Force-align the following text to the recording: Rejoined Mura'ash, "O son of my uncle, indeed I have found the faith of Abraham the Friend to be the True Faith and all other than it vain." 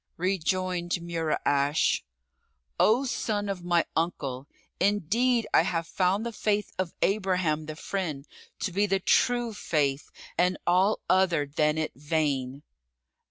Rejoined 0.17 0.93
Mura'ash, 0.93 2.01
"O 2.79 3.05
son 3.05 3.47
of 3.47 3.63
my 3.63 3.85
uncle, 3.95 4.47
indeed 4.79 5.45
I 5.53 5.61
have 5.61 5.85
found 5.85 6.25
the 6.25 6.31
faith 6.31 6.71
of 6.79 6.95
Abraham 7.03 7.67
the 7.67 7.75
Friend 7.75 8.27
to 8.61 8.71
be 8.71 8.87
the 8.87 8.99
True 8.99 9.53
Faith 9.53 10.09
and 10.39 10.57
all 10.65 11.01
other 11.07 11.45
than 11.45 11.77
it 11.77 11.91
vain." 11.93 12.63